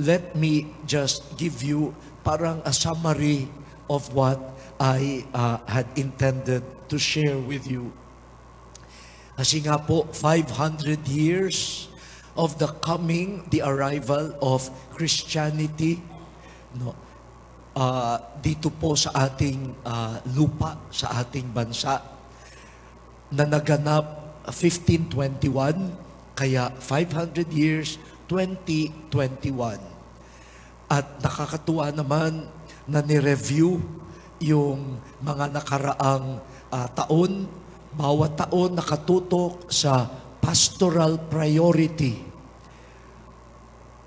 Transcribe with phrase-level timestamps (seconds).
[0.00, 1.92] let me just give you
[2.24, 3.52] parang a summary
[3.92, 4.40] of what
[4.80, 7.92] I uh, had intended to share with you.
[9.36, 11.88] Kasi nga po, 500 years
[12.32, 16.00] of the coming, the arrival of Christianity,
[16.80, 16.96] no,
[17.76, 22.00] uh, dito po sa ating uh, lupa, sa ating bansa,
[23.28, 25.92] na naganap 1521,
[26.32, 29.89] kaya 500 years, 2021.
[30.90, 32.50] At nakakatuwa naman
[32.90, 33.78] na ni-review
[34.42, 36.42] yung mga nakaraang
[36.74, 37.46] uh, taon
[37.94, 40.10] bawat taon nakatutok sa
[40.42, 42.18] pastoral priority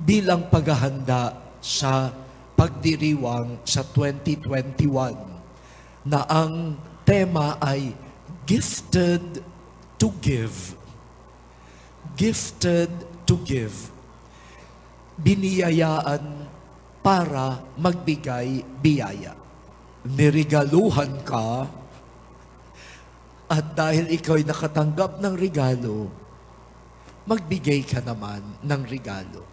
[0.04, 2.12] bilang paghahanda sa
[2.60, 6.76] pagdiriwang sa 2021 na ang
[7.08, 7.96] tema ay
[8.44, 9.40] Gifted
[9.96, 10.76] to Give.
[12.20, 12.92] Gifted
[13.24, 13.72] to Give.
[15.16, 16.43] Biniyayaan
[17.04, 19.36] para magbigay biyaya.
[20.08, 21.68] Nirigaluhan ka
[23.54, 26.10] at dahil ikaw ay nakatanggap ng regalo,
[27.30, 29.44] magbigay ka naman ng regalo.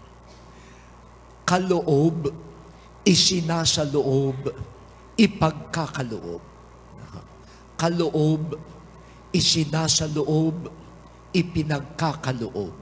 [1.44, 2.30] Kaloob,
[3.04, 4.46] isinasa loob,
[5.18, 6.42] ipagkakaloob.
[7.76, 8.44] Kaloob,
[9.34, 10.70] isinasa loob,
[11.34, 12.74] ipinagkakaloob.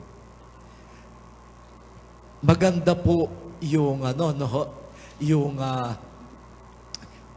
[2.39, 4.48] Maganda po yung ano no
[5.19, 5.95] yung uh,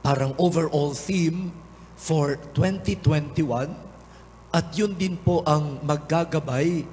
[0.01, 1.53] parang overall theme
[1.97, 3.69] for 2021
[4.51, 6.83] at yun din po ang maggagabay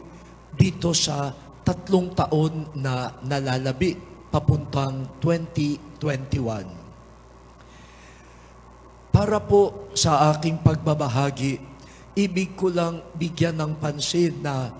[0.54, 1.32] dito sa
[1.64, 3.98] tatlong taon na nalalabi
[4.28, 6.78] papuntang 2021.
[9.08, 11.58] Para po sa aking pagbabahagi,
[12.14, 14.70] ibig ko lang bigyan ng pansin na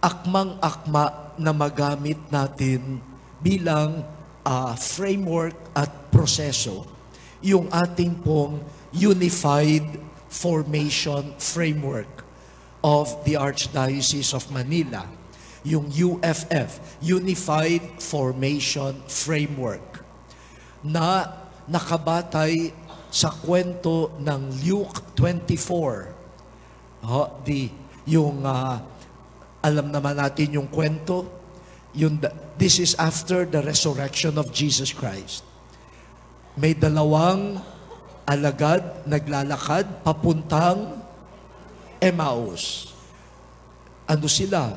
[0.00, 3.00] akmang-akma na magamit natin
[3.40, 4.04] bilang
[4.44, 6.96] uh, framework at proseso
[7.44, 8.58] yung ating pong
[8.90, 9.84] Unified
[10.26, 12.24] Formation Framework
[12.82, 15.04] of the Archdiocese of Manila,
[15.66, 20.06] yung UFF, Unified Formation Framework,
[20.86, 21.26] na
[21.66, 22.70] nakabatay
[23.10, 27.06] sa kwento ng Luke 24.
[27.06, 27.70] Oh, the,
[28.06, 28.78] yung, uh,
[29.66, 31.26] alam naman natin yung kwento,
[31.98, 32.22] yung,
[32.54, 35.56] this is after the resurrection of Jesus Christ
[36.56, 37.60] may dalawang
[38.24, 41.04] alagad naglalakad papuntang
[42.00, 42.96] Emmaus.
[44.08, 44.72] Ano sila?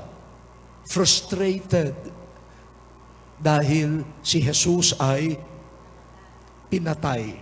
[0.83, 1.95] Frustrated
[3.39, 5.39] dahil si Jesus ay
[6.67, 7.39] pinatay.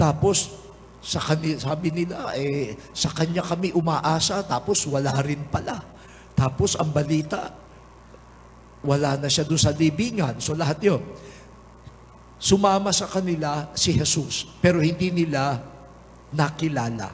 [0.00, 0.48] Tapos,
[1.00, 5.80] sa kanila, sabi nila, eh, sa kanya kami umaasa, tapos wala rin pala.
[6.36, 7.52] Tapos, ang balita,
[8.84, 10.40] wala na siya doon sa libingan.
[10.40, 11.00] So, lahat yun
[12.40, 15.60] sumama sa kanila si Jesus, pero hindi nila
[16.32, 17.12] nakilala.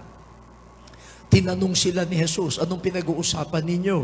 [1.26, 3.98] Tinanong sila ni Jesus, anong pinag-uusapan ninyo?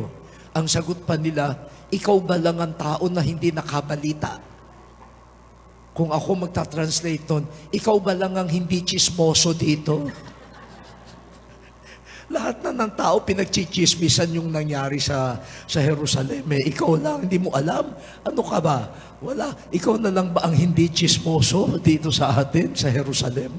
[0.53, 4.52] Ang sagot pa nila, ikaw ba lang ang tao na hindi nakabalita?
[5.93, 10.09] Kung ako magta-translate nun, ikaw ba lang ang hindi chismoso dito?
[12.33, 15.37] Lahat na ng tao pinagchichismisan yung nangyari sa,
[15.69, 16.49] sa Jerusalem.
[16.57, 17.93] Eh, ikaw lang, hindi mo alam.
[18.25, 18.89] Ano ka ba?
[19.21, 19.53] Wala.
[19.69, 23.53] Ikaw na lang ba ang hindi chismoso dito sa atin, sa Jerusalem?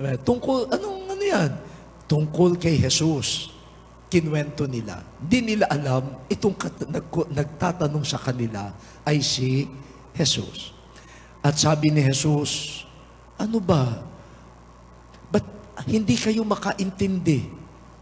[0.00, 1.50] Eh, tungkol, anong ano yan?
[2.08, 3.52] Tungkol kay Jesus.
[4.08, 5.04] Kinwento nila.
[5.20, 8.72] Hindi nila alam, itong kat- nag, nagtatanong sa kanila
[9.04, 9.68] ay si
[10.16, 10.77] Jesus.
[11.48, 12.84] At sabi ni Jesus,
[13.40, 14.04] ano ba?
[15.32, 15.48] Ba't
[15.88, 17.48] hindi kayo makaintindi?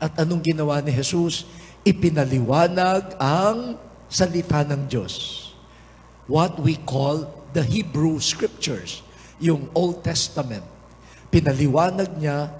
[0.02, 1.46] At anong ginawa ni Jesus?
[1.86, 3.78] Ipinaliwanag ang
[4.10, 5.46] salita ng Diyos.
[6.26, 9.06] What we call the Hebrew Scriptures,
[9.38, 10.66] yung Old Testament.
[11.30, 12.50] Pinaliwanag niya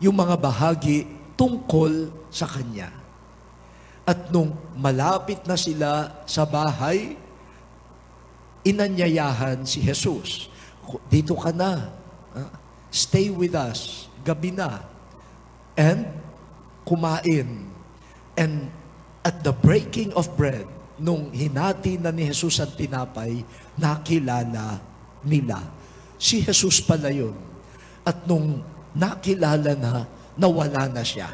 [0.00, 1.04] yung mga bahagi
[1.36, 2.88] tungkol sa Kanya.
[4.08, 7.27] At nung malapit na sila sa bahay,
[8.68, 10.52] inanyayahan si Jesus.
[11.08, 11.88] Dito ka na.
[12.92, 14.12] Stay with us.
[14.24, 14.84] Gabi na.
[15.76, 16.08] And
[16.84, 17.72] kumain.
[18.36, 18.68] And
[19.24, 20.64] at the breaking of bread,
[20.98, 23.44] nung hinati na ni Jesus ang tinapay,
[23.78, 24.80] nakilala
[25.24, 25.60] nila.
[26.18, 27.36] Si Jesus pala yun.
[28.04, 28.64] At nung
[28.96, 29.92] nakilala na,
[30.34, 31.28] nawala na siya.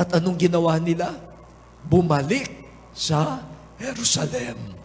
[0.00, 1.12] At anong ginawa nila?
[1.84, 2.48] Bumalik
[2.96, 3.44] sa
[3.76, 4.79] Jerusalem.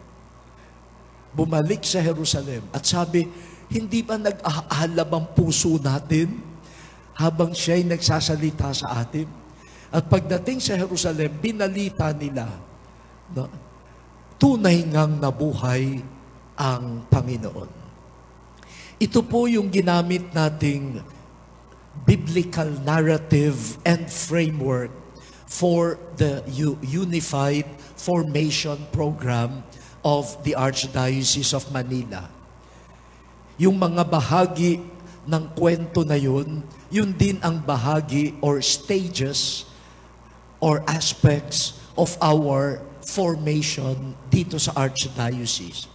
[1.36, 2.64] Bumalik sa Jerusalem.
[2.72, 3.28] At sabi,
[3.68, 6.40] hindi ba nag-aalab ang puso natin
[7.20, 9.28] habang siya ay nagsasalita sa atin.
[9.92, 12.48] At pagdating sa Jerusalem, binalita nila
[13.34, 13.50] No?
[14.38, 16.04] Tunay ngang nabuhay
[16.60, 17.72] ang Panginoon.
[19.02, 21.00] Ito po yung ginamit nating
[22.04, 24.92] biblical narrative and framework
[25.48, 26.44] for the
[26.84, 27.66] Unified
[27.96, 29.64] Formation Program
[30.06, 32.30] of the Archdiocese of Manila.
[33.58, 34.78] Yung mga bahagi
[35.26, 36.62] ng kwento na yun,
[36.94, 39.66] yun din ang bahagi or stages
[40.62, 45.90] or aspects of our formation dito sa Archdiocese.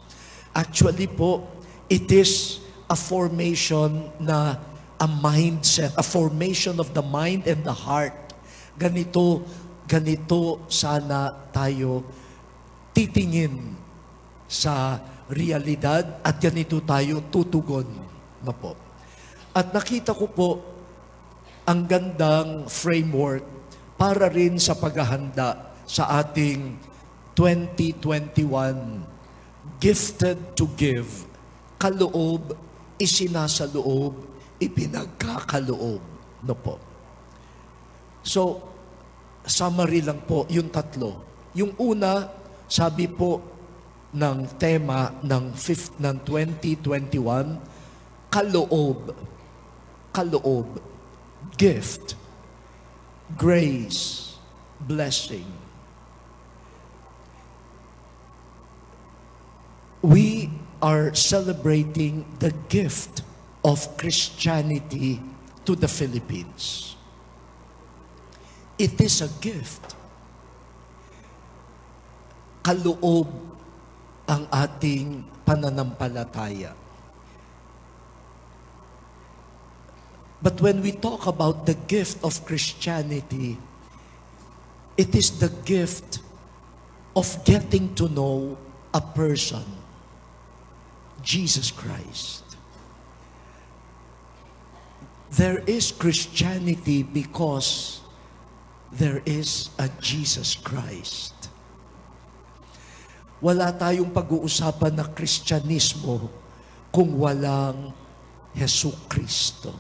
[0.51, 1.47] Actually po,
[1.87, 2.59] it is
[2.91, 4.59] a formation na
[4.99, 8.35] a mindset, a formation of the mind and the heart.
[8.75, 9.47] Ganito,
[9.87, 12.03] ganito sana tayo
[12.91, 13.80] titingin
[14.51, 14.99] sa
[15.31, 17.87] realidad at ganito tayo tutugon
[18.43, 18.75] na po.
[19.55, 20.51] At nakita ko po
[21.63, 23.47] ang gandang framework
[23.95, 26.75] para rin sa paghahanda sa ating
[27.39, 29.07] 2021
[29.81, 31.09] Gifted to Give,
[31.81, 32.53] kaloob,
[33.01, 34.13] isinasaloob,
[34.61, 36.03] ipinagkakaloob.
[36.45, 36.77] No po.
[38.21, 38.61] So,
[39.49, 41.25] summary lang po, yung tatlo.
[41.57, 42.29] Yung una,
[42.69, 43.50] sabi po
[44.11, 47.63] ng tema ng, fifth, ng 2021,
[48.31, 49.15] kaloob,
[50.11, 50.69] kaloob,
[51.55, 52.19] gift,
[53.39, 54.35] grace,
[54.83, 55.47] blessing.
[60.03, 60.51] We
[60.83, 63.23] are celebrating the gift
[63.63, 65.21] of Christianity
[65.69, 66.97] to the Philippines.
[68.79, 69.95] It is a gift.
[72.65, 73.50] Kaloob
[74.31, 76.79] ang ating pananampalataya.
[80.39, 83.59] But when we talk about the gift of Christianity,
[84.97, 86.23] it is the gift
[87.19, 88.57] of getting to know
[88.95, 89.67] a person,
[91.23, 92.45] Jesus Christ.
[95.31, 98.01] There is Christianity because
[98.91, 101.51] there is a Jesus Christ.
[103.41, 106.29] Wala tayong pag-uusapan na Kristyanismo
[106.93, 107.93] kung walang
[108.53, 109.73] Heso Kristo.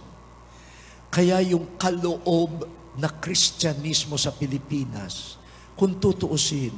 [1.12, 2.65] Kaya yung kaloob
[2.97, 5.37] na Kristyanismo sa Pilipinas,
[5.77, 6.73] kung tutuusin,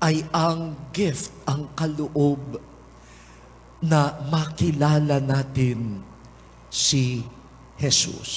[0.00, 2.60] ay ang gift, ang kaloob
[3.80, 6.04] na makilala natin
[6.68, 7.24] si
[7.80, 8.32] Jesus.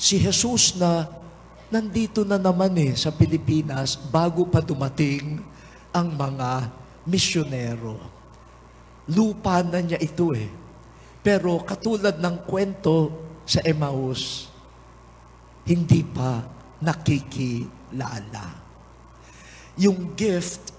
[0.00, 1.08] Si Jesus na
[1.72, 5.40] nandito na naman eh sa Pilipinas bago pa dumating
[5.88, 6.68] ang mga
[7.08, 7.96] misyonero.
[9.08, 10.52] Lupa na niya ito eh.
[11.24, 13.08] Pero katulad ng kwento
[13.48, 14.52] sa Emmaus,
[15.64, 16.44] hindi pa
[16.84, 18.46] nakikilala.
[19.80, 20.76] Yung gift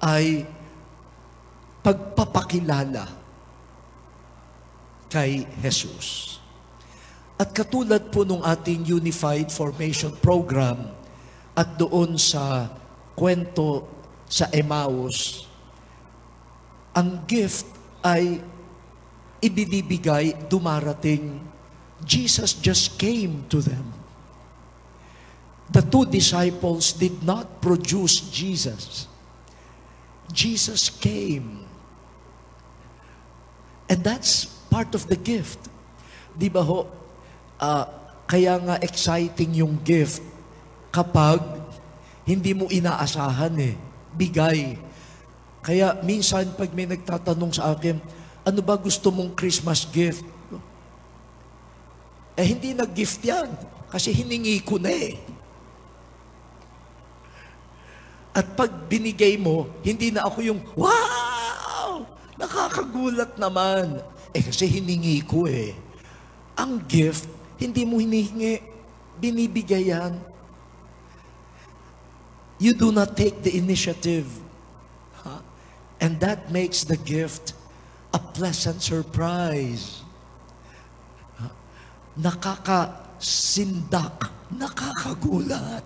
[0.00, 0.48] ay
[1.84, 3.04] pagpapakilala
[5.12, 6.39] kay Jesus.
[7.40, 10.92] At katulad po nung ating Unified Formation Program
[11.56, 12.68] at doon sa
[13.16, 13.88] kwento
[14.28, 15.48] sa Emmaus,
[16.92, 17.64] ang gift
[18.04, 18.44] ay
[19.40, 21.40] ibinibigay, dumarating.
[22.04, 23.88] Jesus just came to them.
[25.72, 29.08] The two disciples did not produce Jesus.
[30.28, 31.64] Jesus came.
[33.88, 35.72] And that's part of the gift.
[36.36, 37.00] Di ba ho?
[37.60, 37.84] Ah,
[38.24, 40.24] kaya nga exciting yung gift
[40.88, 41.44] kapag
[42.24, 43.76] hindi mo inaasahan eh.
[44.16, 44.80] Bigay.
[45.60, 48.00] Kaya minsan pag may nagtatanong sa akin,
[48.48, 50.24] ano ba gusto mong Christmas gift?
[52.40, 53.52] Eh hindi nag-gift yan.
[53.92, 55.20] Kasi hiningi ko na eh.
[58.32, 62.06] At pag binigay mo, hindi na ako yung, wow!
[62.40, 64.00] Nakakagulat naman.
[64.32, 65.76] Eh kasi hiningi ko eh.
[66.54, 67.26] Ang gift,
[67.60, 68.64] hindi mo hinihingi.
[69.20, 70.16] Binibigay yan.
[72.56, 74.26] You do not take the initiative.
[75.20, 75.40] Huh?
[76.00, 77.52] And that makes the gift
[78.12, 80.00] a pleasant surprise.
[81.36, 81.48] Huh?
[82.20, 85.84] Nakakasindak, nakakagulat.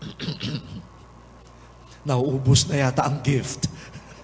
[2.08, 3.68] Nauubos na yata ang gift.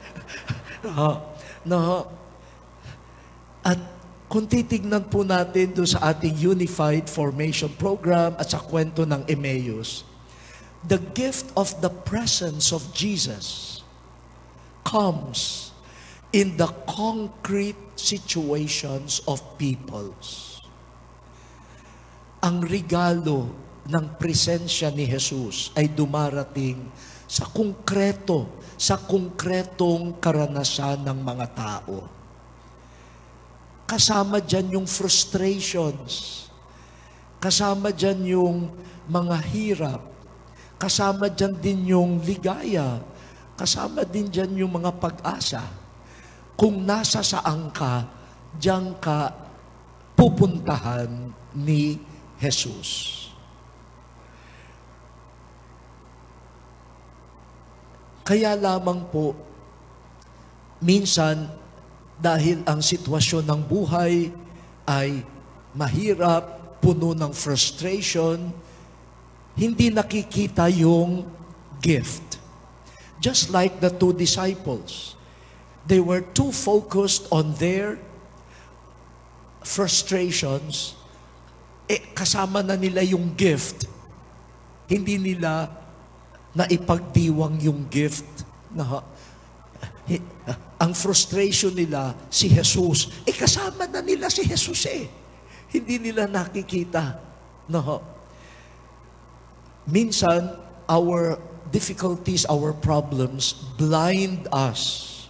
[0.85, 1.21] no,
[1.65, 2.09] no.
[3.65, 3.94] At
[4.35, 10.03] kung titignan po natin doon sa ating Unified Formation Program at sa kwento ng Emmaus,
[10.83, 13.79] the gift of the presence of Jesus
[14.83, 15.71] comes
[16.35, 20.59] in the concrete situations of peoples.
[22.43, 23.55] Ang regalo
[23.87, 26.91] ng presensya ni Jesus ay dumarating
[27.31, 32.24] sa konkreto, sa konkretong karanasan ng mga tao.
[33.85, 36.45] Kasama dyan yung frustrations.
[37.37, 38.59] Kasama dyan yung
[39.05, 40.01] mga hirap.
[40.81, 43.05] Kasama dyan din yung ligaya.
[43.55, 45.63] Kasama din dyan yung mga pag-asa.
[46.57, 48.09] Kung nasa saan ka,
[48.57, 49.31] diyan ka
[50.17, 51.11] pupuntahan
[51.53, 52.01] ni
[52.41, 53.25] Jesus.
[58.25, 59.37] Kaya lamang po,
[60.81, 61.45] minsan,
[62.25, 64.33] dahil ang sitwasyon ng buhay
[64.89, 65.21] ay
[65.77, 68.49] mahirap, puno ng frustration,
[69.53, 71.29] hindi nakikita yung
[71.85, 72.41] gift.
[73.21, 75.21] Just like the two disciples,
[75.85, 78.01] they were too focused on their
[79.61, 80.97] frustrations,
[81.85, 83.85] eh, kasama na nila yung gift.
[84.89, 85.69] Hindi nila
[86.57, 88.29] na ipagdiwang yung gift
[88.73, 89.05] na
[90.85, 93.09] ang frustration nila si Jesus.
[93.25, 95.09] Eh kasama na nila si Jesus eh.
[95.73, 97.17] Hindi nila nakikita.
[97.73, 98.05] No.
[99.89, 101.41] Minsan, our
[101.73, 105.25] difficulties, our problems blind us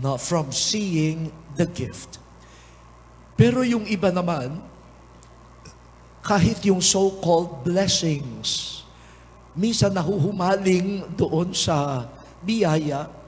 [0.00, 1.28] no, from seeing
[1.60, 2.16] the gift.
[3.36, 4.64] Pero yung iba naman,
[6.24, 8.80] kahit yung so-called blessings,
[9.52, 12.08] minsan nahuhumaling doon sa
[12.40, 13.19] biyaya.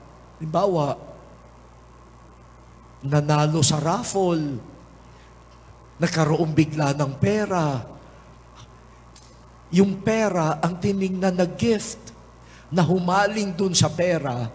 [0.42, 0.98] Halimbawa,
[3.06, 4.58] nanalo sa raffle,
[6.02, 7.78] nagkaroon bigla ng pera.
[9.70, 12.10] Yung pera ang tiningnan na gift
[12.74, 14.50] na humaling dun sa pera,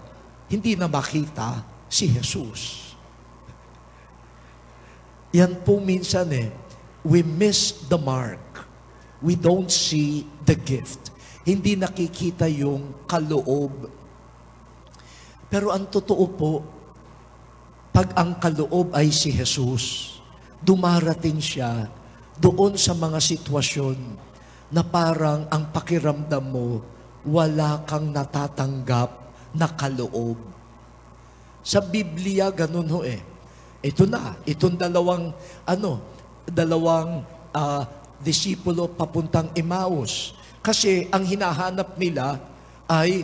[0.52, 2.92] hindi na makita si Jesus.
[5.32, 6.52] Yan po minsan eh,
[7.00, 8.44] we miss the mark.
[9.24, 11.16] We don't see the gift
[11.48, 13.88] hindi nakikita yung kaloob.
[15.48, 16.54] Pero ang totoo po,
[17.96, 20.18] pag ang kaloob ay si Jesus,
[20.62, 21.88] dumarating siya
[22.38, 23.98] doon sa mga sitwasyon
[24.70, 26.84] na parang ang pakiramdam mo,
[27.26, 29.10] wala kang natatanggap
[29.56, 30.38] na kaloob.
[31.64, 33.20] Sa Biblia, ganun ho eh.
[33.84, 35.32] Ito na, itong dalawang,
[35.64, 36.00] ano,
[36.48, 37.24] dalawang
[37.56, 37.84] uh,
[38.22, 40.36] disipulo papuntang Emmaus.
[40.60, 42.40] Kasi ang hinahanap nila
[42.88, 43.24] ay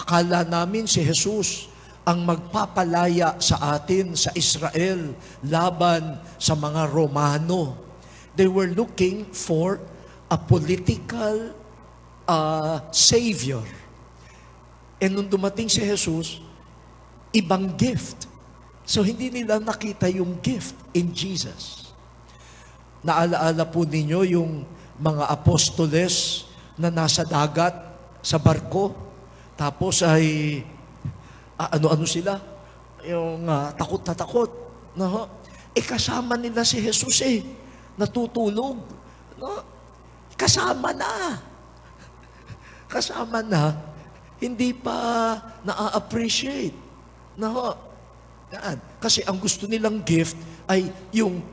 [0.00, 1.68] akala namin si Jesus
[2.08, 5.12] ang magpapalaya sa atin sa Israel
[5.44, 7.76] laban sa mga Romano.
[8.32, 9.76] They were looking for
[10.32, 11.52] a political
[12.24, 13.62] uh, savior.
[14.96, 16.40] And nung dumating si Jesus,
[17.36, 18.24] ibang gift.
[18.88, 21.92] So hindi nila nakita yung gift in Jesus.
[23.04, 24.64] Naalaala po ninyo yung
[25.00, 26.48] mga apostoles
[26.80, 27.72] na nasa dagat,
[28.20, 29.09] sa barko,
[29.60, 30.64] tapos ay
[31.60, 32.40] ah, ano-ano sila,
[33.04, 34.50] yung uh, takot na takot.
[34.96, 35.28] No?
[35.76, 37.44] Eh kasama nila si Jesus eh,
[38.00, 38.80] natutulog.
[39.36, 39.60] No?
[40.32, 41.36] Kasama na.
[42.88, 43.76] Kasama na,
[44.40, 46.74] hindi pa na-appreciate.
[47.36, 47.76] No?
[48.56, 48.80] Yan.
[48.96, 51.44] Kasi ang gusto nilang gift ay yung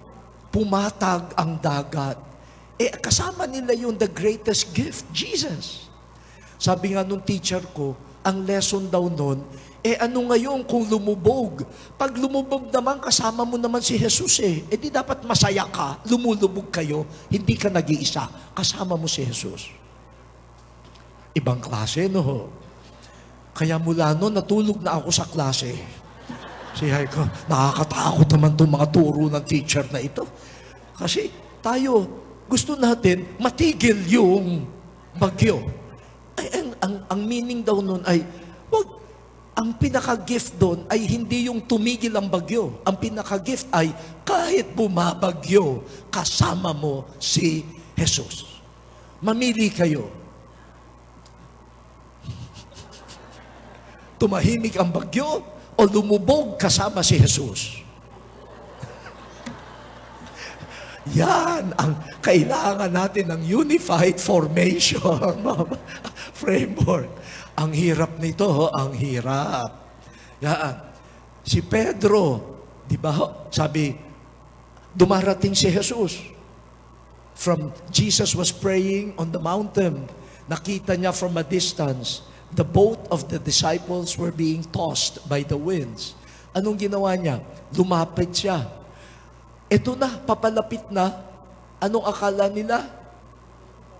[0.47, 2.23] pumatag ang dagat
[2.77, 5.86] eh, kasama nila yung the greatest gift, Jesus.
[6.57, 7.93] Sabi nga nung teacher ko,
[8.25, 9.39] ang lesson daw nun,
[9.85, 11.63] eh ano ngayon kung lumubog?
[11.95, 14.67] Pag lumubog naman, kasama mo naman si Jesus eh.
[14.67, 19.71] Eh di dapat masaya ka, lumulubog kayo, hindi ka nag-iisa, kasama mo si Jesus.
[21.37, 22.51] Ibang klase, no?
[23.53, 25.77] Kaya mula noon, natulog na ako sa klase.
[26.77, 30.21] Si ko, nakakatakot naman itong mga turo ng teacher na ito.
[30.93, 31.29] Kasi
[31.61, 32.05] tayo,
[32.45, 34.65] gusto natin matigil yung
[35.17, 35.76] bagyo.
[36.37, 38.21] Ay, ang, ang, ang meaning daw nun ay,
[38.69, 38.85] wag,
[39.57, 42.77] ang pinaka-gift doon ay hindi yung tumigil ang bagyo.
[42.85, 43.89] Ang pinaka-gift ay
[44.21, 45.81] kahit bumabagyo,
[46.13, 47.65] kasama mo si
[47.97, 48.61] Jesus.
[49.17, 50.13] Mamili kayo.
[54.21, 55.41] Tumahimik ang bagyo
[55.73, 57.81] o lumubog kasama si Jesus.
[61.17, 65.33] Yan ang kailangan natin ng unified formation
[66.37, 67.09] framework.
[67.61, 69.73] Ang hirap nito, ang hirap.
[70.45, 70.77] Yan.
[71.41, 72.53] Si Pedro,
[72.85, 73.97] di ba, sabi,
[74.93, 76.21] dumarating si Jesus.
[77.33, 80.05] From Jesus was praying on the mountain.
[80.45, 82.21] Nakita niya from a distance,
[82.53, 86.13] the boat of the disciples were being tossed by the winds.
[86.53, 87.41] Anong ginawa niya?
[87.73, 88.77] Lumapit siya
[89.67, 91.11] ito na, papalapit na.
[91.83, 92.97] Anong akala nila?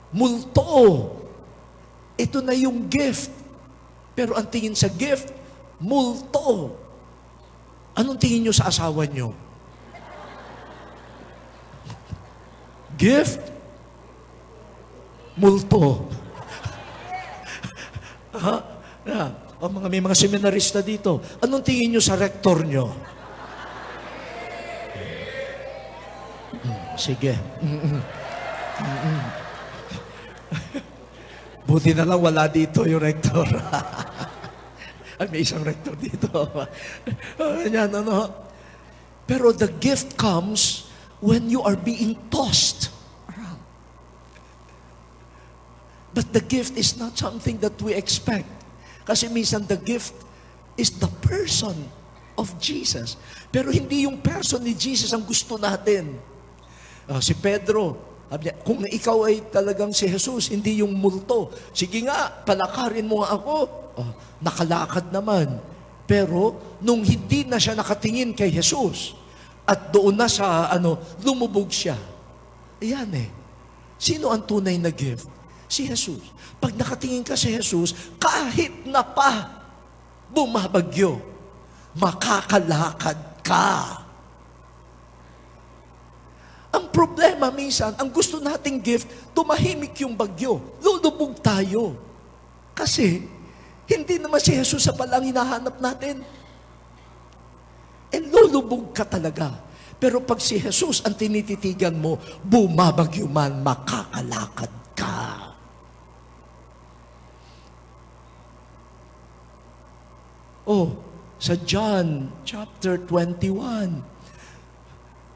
[0.08, 1.12] multo.
[2.18, 3.30] Ito na yung gift.
[4.18, 5.30] Pero ang tingin sa gift,
[5.78, 6.74] multo.
[7.94, 9.30] Anong tingin nyo sa asawa nyo?
[12.98, 13.42] Gift?
[15.38, 16.10] Multo.
[18.42, 18.56] ha?
[19.06, 19.30] Yeah.
[19.58, 21.22] Mga, may mga seminarista dito.
[21.42, 22.90] Anong tingin nyo sa rektor nyo?
[26.58, 27.38] Hmm, sige.
[27.62, 28.02] Mm-mm.
[31.68, 33.44] Buti na lang wala dito yung rektor.
[35.20, 36.32] Ay, may isang rektor dito.
[37.68, 38.32] Yan, ano.
[39.28, 40.88] Pero the gift comes
[41.20, 42.88] when you are being tossed
[43.28, 43.60] around.
[46.16, 48.48] But the gift is not something that we expect.
[49.04, 50.16] Kasi minsan the gift
[50.80, 51.76] is the person
[52.40, 53.20] of Jesus.
[53.52, 56.16] Pero hindi yung person ni Jesus ang gusto natin.
[57.12, 58.07] Uh, si Pedro,
[58.68, 61.48] kung ikaw ay talagang si Jesus, hindi yung multo.
[61.72, 63.56] Sige nga, palakarin mo nga ako.
[63.98, 64.12] Oh,
[64.44, 65.64] nakalakad naman.
[66.04, 69.16] Pero, nung hindi na siya nakatingin kay Jesus,
[69.68, 72.00] at doon na sa, ano, lumubog siya.
[72.80, 73.28] Ayan eh.
[74.00, 75.28] Sino ang tunay na gift?
[75.68, 76.24] Si Jesus.
[76.64, 79.60] Pag nakatingin ka si Jesus, kahit na pa
[80.32, 81.20] bumabagyo,
[82.00, 84.07] makakalakad ka.
[86.74, 90.60] Ang problema minsan, ang gusto nating gift, tumahimik yung bagyo.
[90.84, 91.96] Lulubog tayo.
[92.76, 93.24] Kasi,
[93.88, 96.20] hindi naman si Jesus sa palang hinahanap natin.
[98.12, 99.64] And lulubog ka talaga.
[99.98, 105.18] Pero pag si Jesus ang tinititigan mo, bumabagyo man, makakalakad ka.
[110.68, 111.00] Oh,
[111.40, 114.17] sa John chapter 21,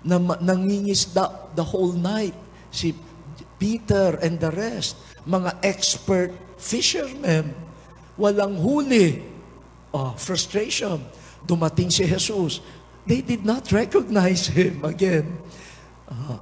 [0.01, 2.33] na nangingisda the whole night.
[2.73, 2.95] Si
[3.61, 7.53] Peter and the rest, mga expert fishermen,
[8.17, 9.21] walang huli.
[9.91, 11.03] Oh, frustration.
[11.45, 12.63] Dumating si Jesus.
[13.05, 15.41] They did not recognize him again.
[16.05, 16.37] Uh,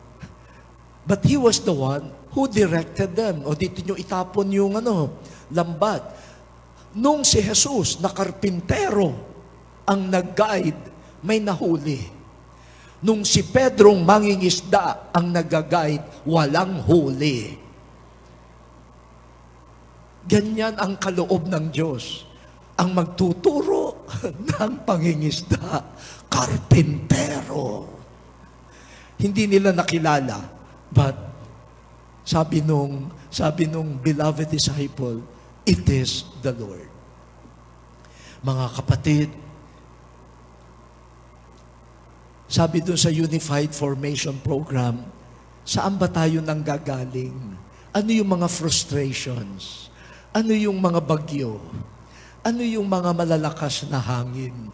[1.08, 3.48] but he was the one who directed them.
[3.48, 5.18] O dito nyo itapon yung ano,
[5.50, 6.04] lambat.
[6.94, 9.16] Nung si Jesus na karpintero
[9.88, 10.78] ang nag-guide,
[11.26, 12.19] may nahuli.
[13.00, 17.56] Nung si Pedrong mangingisda ang nagagayad, walang huli.
[20.28, 22.28] Ganyan ang kaloob ng Diyos.
[22.76, 24.04] Ang magtuturo
[24.52, 25.80] ng pangingisda,
[26.28, 27.88] karpintero.
[29.20, 30.40] Hindi nila nakilala,
[30.92, 31.16] but
[32.24, 35.24] sabi nung, sabi nung beloved disciple,
[35.64, 36.88] it is the Lord.
[38.44, 39.28] Mga kapatid,
[42.50, 45.06] sabi doon sa Unified Formation Program,
[45.62, 47.38] saan ba tayo nang gagaling?
[47.94, 49.94] Ano yung mga frustrations?
[50.34, 51.62] Ano yung mga bagyo?
[52.42, 54.74] Ano yung mga malalakas na hangin?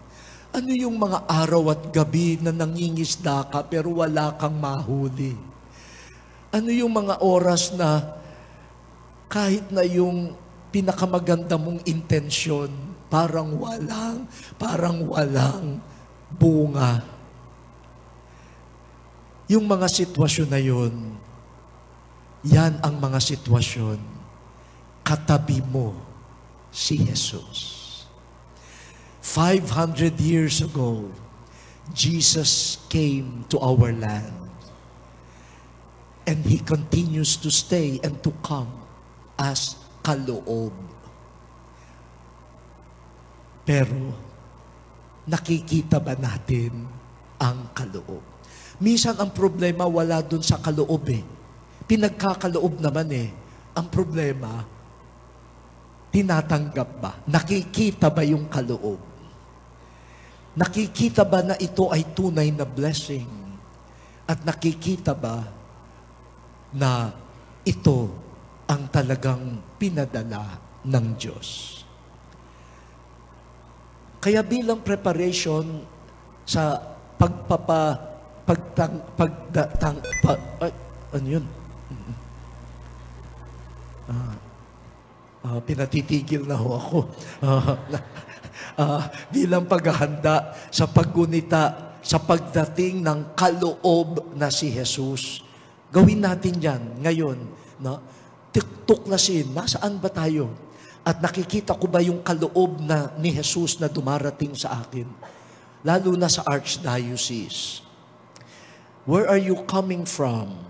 [0.56, 5.36] Ano yung mga araw at gabi na nangingisda ka pero wala kang mahuli?
[6.56, 8.16] Ano yung mga oras na
[9.28, 10.32] kahit na yung
[10.72, 12.72] pinakamaganda mong intensyon,
[13.12, 14.24] parang walang,
[14.56, 15.84] parang walang
[16.32, 17.15] bunga
[19.46, 20.94] yung mga sitwasyon na yun,
[22.46, 24.02] yan ang mga sitwasyon.
[25.06, 25.94] Katabi mo
[26.74, 27.86] si Jesus.
[29.22, 31.10] 500 years ago,
[31.94, 34.34] Jesus came to our land.
[36.26, 38.70] And He continues to stay and to come
[39.38, 40.74] as kaloob.
[43.66, 44.14] Pero,
[45.30, 46.90] nakikita ba natin
[47.38, 48.35] ang kaloob?
[48.80, 51.24] Minsan ang problema wala dun sa kaloob eh.
[51.88, 53.30] Pinagkakaloob naman eh.
[53.76, 54.64] Ang problema,
[56.12, 57.12] tinatanggap ba?
[57.28, 59.00] Nakikita ba yung kaloob?
[60.56, 63.28] Nakikita ba na ito ay tunay na blessing?
[64.26, 65.44] At nakikita ba
[66.72, 67.12] na
[67.68, 68.12] ito
[68.66, 71.80] ang talagang pinadala ng Diyos?
[74.24, 75.86] Kaya bilang preparation
[76.48, 76.82] sa
[77.20, 78.15] pagpapa
[78.46, 80.72] pagtang, pagdatang, pag, ay,
[81.18, 81.46] ano yun?
[84.06, 84.38] Ah,
[85.46, 87.00] uh, pinatitigil na ho ako.
[87.42, 87.74] Uh,
[88.78, 89.02] uh,
[89.34, 95.42] bilang paghahanda sa paggunita sa pagdating ng kaloob na si Jesus.
[95.90, 97.38] Gawin natin yan ngayon.
[97.82, 97.98] No?
[98.86, 100.54] Tuklasin, nasaan ba tayo?
[101.02, 105.10] At nakikita ko ba yung kaloob na ni Jesus na dumarating sa akin?
[105.82, 107.82] Lalo na sa Archdiocese.
[109.06, 110.66] Where are you coming from?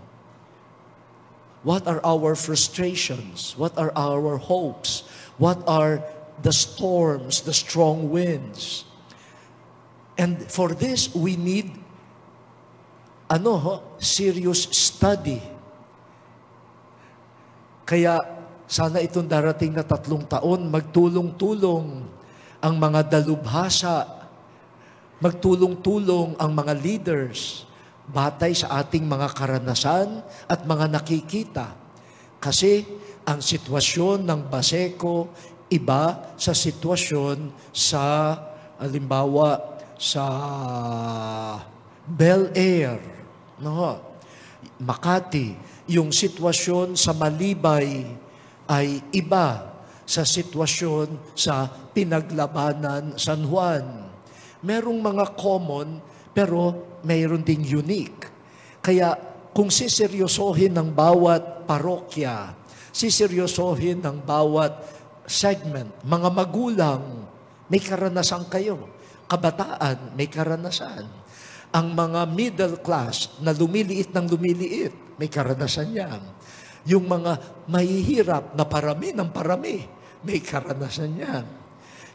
[1.64, 3.56] What are our frustrations?
[3.58, 5.08] What are our hopes?
[5.40, 6.04] What are
[6.44, 8.86] the storms, the strong winds?
[10.20, 11.74] And for this, we need
[13.32, 15.42] ano ho, serious study.
[17.88, 18.22] Kaya
[18.70, 21.88] sana itong darating na tatlong taon, magtulong-tulong
[22.62, 24.06] ang mga dalubhasa,
[25.22, 27.66] magtulong-tulong ang mga leaders,
[28.06, 31.74] batay sa ating mga karanasan at mga nakikita.
[32.38, 32.86] Kasi
[33.26, 35.34] ang sitwasyon ng Baseco
[35.74, 38.38] iba sa sitwasyon sa
[38.78, 40.26] halimbawa sa
[42.06, 43.02] Bel Air,
[43.58, 43.98] no?
[44.78, 45.58] Makati,
[45.90, 48.06] yung sitwasyon sa Malibay
[48.70, 49.74] ay iba
[50.06, 54.06] sa sitwasyon sa pinaglabanan San Juan.
[54.62, 55.98] Merong mga common
[56.36, 58.28] pero mayroon ding unique.
[58.82, 59.14] Kaya
[59.56, 62.52] kung siseryosohin ng bawat parokya,
[62.92, 64.74] siseryosohin ng bawat
[65.24, 67.02] segment, mga magulang,
[67.70, 68.92] may karanasan kayo.
[69.26, 71.08] Kabataan, may karanasan.
[71.74, 76.22] Ang mga middle class na lumiliit ng lumiliit, may karanasan yan.
[76.86, 79.82] Yung mga mahihirap na parami ng parami,
[80.22, 81.46] may karanasan yan.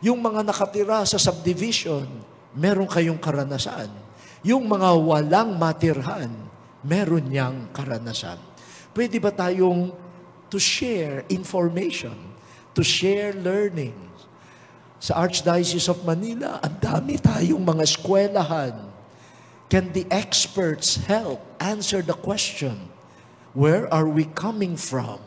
[0.00, 2.06] Yung mga nakatira sa subdivision,
[2.54, 4.09] meron kayong karanasan.
[4.40, 6.32] Yung mga walang matirhan,
[6.80, 8.40] meron niyang karanasan.
[8.96, 9.92] Pwede ba tayong
[10.48, 12.16] to share information,
[12.72, 13.94] to share learning?
[15.00, 18.76] Sa Archdiocese of Manila, ang dami tayong mga eskwelahan.
[19.70, 22.90] Can the experts help answer the question,
[23.54, 25.20] where are we coming from?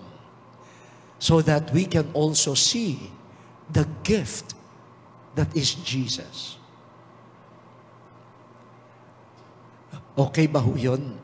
[1.21, 3.13] So that we can also see
[3.71, 4.53] the gift
[5.39, 6.59] that is Jesus.
[10.13, 11.17] Okay ba ho yun?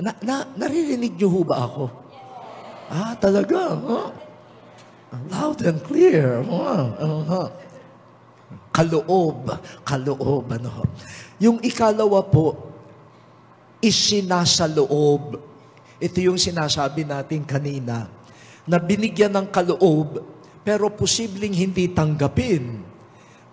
[0.00, 1.84] Na, na, naririnig niyo ho ba ako?
[2.88, 3.76] Ah, talaga?
[3.76, 4.08] Huh?
[5.28, 6.40] Loud and clear.
[6.40, 6.84] Wow.
[6.96, 7.48] Uh-huh.
[8.72, 9.52] Kaloob.
[9.84, 10.44] Kaloob.
[10.48, 10.88] Ano?
[11.36, 12.56] Yung ikalawa po,
[13.84, 15.36] isinasaloob.
[16.00, 18.08] Ito yung sinasabi natin kanina,
[18.64, 20.24] na binigyan ng kaloob,
[20.64, 22.91] pero posibleng hindi tanggapin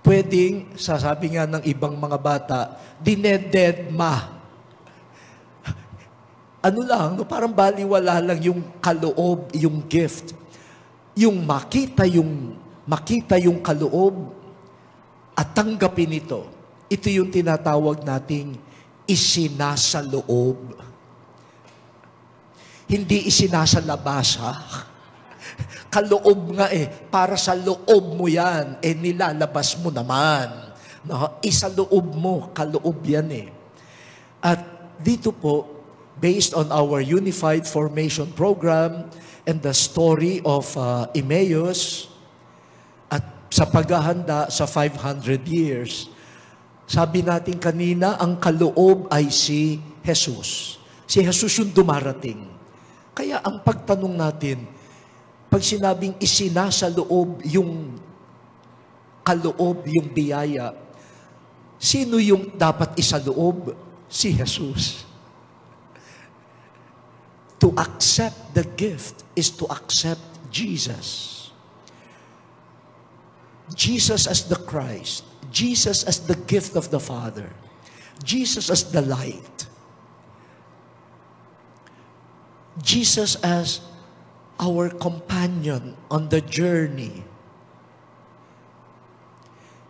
[0.03, 2.59] pwedeng, sasabi nga ng ibang mga bata,
[2.99, 4.13] dinededma.
[6.59, 10.35] Ano lang, no, parang baliwala lang yung kaloob, yung gift.
[11.15, 12.51] Yung makita yung
[12.89, 14.33] makita yung kaloob
[15.37, 16.49] at tanggapin ito.
[16.89, 18.57] Ito yung tinatawag nating
[19.05, 20.57] isinasaloob.
[22.89, 24.53] Hindi isinasalabas, ha?
[25.89, 30.69] Kaloob nga eh, para sa loob mo yan, eh nilalabas mo naman.
[31.01, 31.41] No?
[31.41, 33.47] Isa loob mo, kaloob yan eh.
[34.37, 34.61] At
[35.01, 35.65] dito po,
[36.21, 39.09] based on our Unified Formation Program
[39.49, 42.11] and the story of uh, Emmaus,
[43.09, 46.13] at sa paghahanda sa 500 years,
[46.85, 50.77] sabi natin kanina, ang kaloob ay si Jesus.
[51.09, 52.45] Si Jesus yung dumarating.
[53.13, 54.78] Kaya ang pagtanong natin,
[55.49, 57.97] pag sinabing isinasa loob yung
[59.25, 60.77] kaloob, yung biyaya,
[61.81, 63.73] sino yung dapat isaloob?
[64.09, 65.05] Si Jesus.
[67.61, 71.49] To accept the gift is to accept Jesus.
[73.73, 75.25] Jesus as the Christ.
[75.51, 77.53] Jesus as the gift of the Father.
[78.23, 79.67] Jesus as the light.
[82.81, 83.81] Jesus as
[84.59, 87.23] our companion on the journey.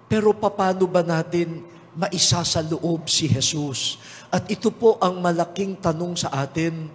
[0.06, 1.66] Pero paano ba natin
[1.98, 3.98] maisasaloob si Jesus?
[4.30, 6.90] At ito po ang malaking tanong sa atin,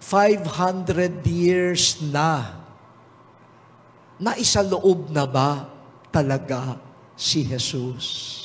[0.00, 2.60] 500 years na,
[4.20, 5.68] naisaloob na ba
[6.12, 6.76] talaga
[7.16, 8.43] si Jesus?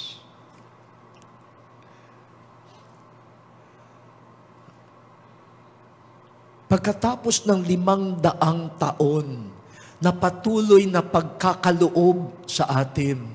[6.70, 9.50] Pagkatapos ng limang daang taon
[9.98, 13.26] na patuloy na pagkakaloob sa atin,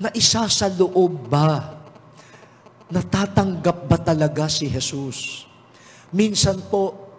[0.00, 1.76] na isa sa loob ba?
[2.88, 5.44] Natatanggap ba talaga si Jesus?
[6.08, 7.12] Minsan po,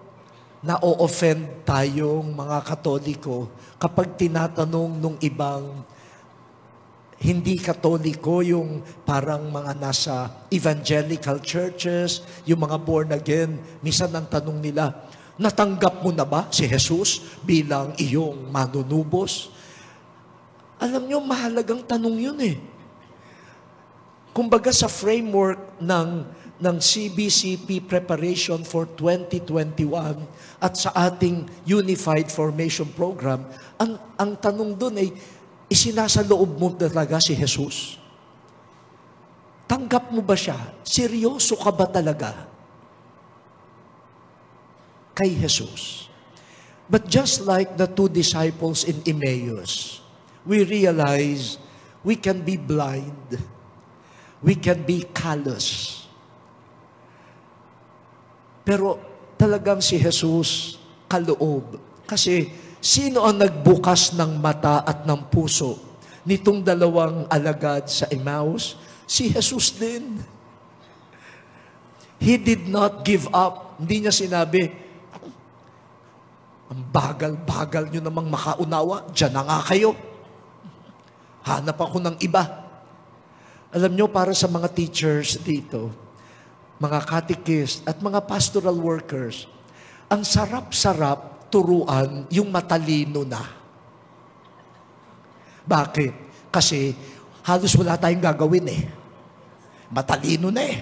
[0.65, 5.85] na-offend tayong mga katoliko kapag tinatanong nung ibang
[7.23, 14.59] hindi katoliko, yung parang mga nasa evangelical churches, yung mga born again, minsan ang tanong
[14.59, 14.91] nila,
[15.39, 19.55] natanggap mo na ba si Jesus bilang iyong manunubos?
[20.83, 22.59] Alam nyo, mahalagang tanong yun eh.
[24.35, 26.27] Kumbaga sa framework ng,
[26.59, 30.19] ng CBCP preparation for 2021
[30.59, 33.47] at sa ating Unified Formation Program,
[33.79, 35.09] ang, ang tanong doon ay,
[35.71, 37.99] isinasaloob mo talaga si Jesus?
[39.67, 40.57] Tanggap mo ba siya?
[40.83, 42.47] Seryoso ka ba talaga?
[45.13, 46.07] Kay Jesus.
[46.87, 50.03] But just like the two disciples in Emmaus,
[50.43, 51.57] we realize
[52.03, 53.39] we can be blind.
[54.43, 56.03] We can be callous
[58.63, 58.95] pero
[59.35, 60.79] talagang si Jesus
[61.11, 61.77] kaloob.
[62.07, 62.47] Kasi
[62.83, 65.79] sino ang nagbukas ng mata at ng puso
[66.27, 68.75] nitong dalawang alagad sa Emmaus?
[69.07, 70.19] Si Jesus din.
[72.19, 73.79] He did not give up.
[73.79, 74.67] Hindi niya sinabi,
[76.71, 79.91] ang bagal-bagal nyo namang makaunawa, dyan na nga kayo.
[81.43, 82.63] Hanap ako ng iba.
[83.75, 85.91] Alam nyo, para sa mga teachers dito,
[86.79, 89.45] mga catechist at mga pastoral workers,
[90.07, 93.45] ang sarap-sarap turuan yung matalino na.
[95.61, 96.13] Bakit?
[96.49, 96.89] Kasi
[97.45, 98.81] halos wala tayong gagawin eh.
[99.93, 100.77] Matalino na eh.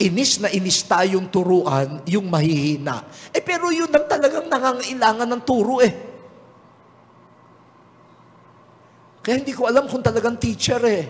[0.00, 3.06] Inis na inis tayong turuan yung mahihina.
[3.30, 5.94] Eh pero yun ang talagang nangangailangan ng turo eh.
[9.20, 11.04] Kaya hindi ko alam kung talagang teacher eh.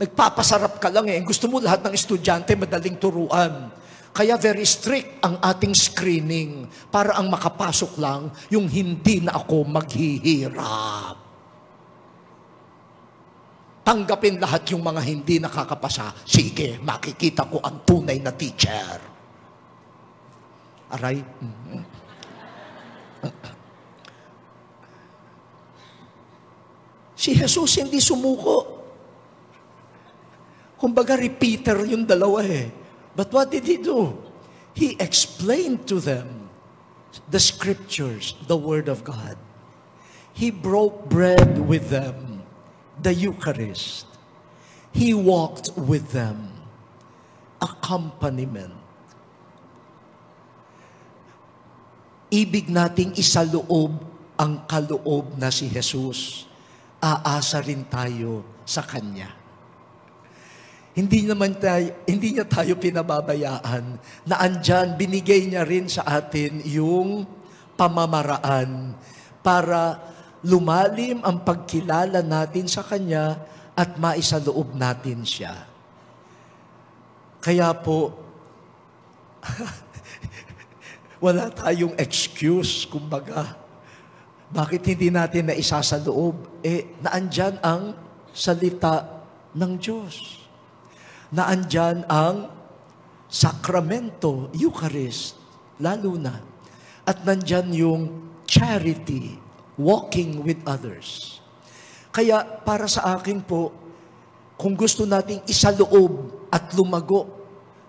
[0.00, 1.20] Nagpapasarap ka lang eh.
[1.22, 3.70] Gusto mo lahat ng estudyante madaling turuan.
[4.16, 11.16] Kaya very strict ang ating screening para ang makapasok lang yung hindi na ako maghihirap.
[13.84, 16.16] Tanggapin lahat yung mga hindi nakakapasa.
[16.24, 19.04] Sige, makikita ko ang tunay na teacher.
[20.96, 21.20] Aray?
[21.20, 21.82] Mm-hmm.
[27.20, 28.80] Si Jesus hindi sumuko.
[30.80, 32.85] Kumbaga, repeater yung dalawa eh.
[33.16, 34.12] But what did he do?
[34.76, 36.52] He explained to them
[37.32, 39.40] the scriptures, the Word of God.
[40.36, 42.44] He broke bread with them,
[43.00, 44.04] the Eucharist.
[44.92, 46.52] He walked with them,
[47.56, 48.76] accompaniment.
[52.28, 53.96] Ibig nating isaloob
[54.36, 56.44] ang kaloob na si Jesus.
[57.00, 59.45] Aasa rin tayo sa Kanya.
[60.96, 67.28] Hindi naman tayo, hindi niya tayo pinababayaan na andyan, binigay niya rin sa atin yung
[67.76, 68.96] pamamaraan
[69.44, 70.00] para
[70.40, 73.36] lumalim ang pagkilala natin sa Kanya
[73.76, 75.68] at maisaloob natin siya.
[77.44, 78.16] Kaya po,
[81.28, 83.52] wala tayong excuse, kumbaga.
[84.48, 86.64] Bakit hindi natin na isa sa loob?
[86.64, 87.92] Eh, naandyan ang
[88.32, 89.04] salita
[89.52, 90.35] ng Diyos
[91.30, 92.50] na andyan ang
[93.26, 95.34] sakramento, Eucharist,
[95.82, 96.38] lalo na.
[97.06, 98.02] At nandyan yung
[98.46, 99.38] charity,
[99.78, 101.38] walking with others.
[102.14, 103.74] Kaya para sa akin po,
[104.56, 107.28] kung gusto nating isaloob at lumago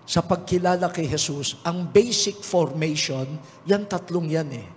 [0.04, 3.24] sa pagkilala kay Jesus, ang basic formation,
[3.64, 4.68] yan tatlong yan eh.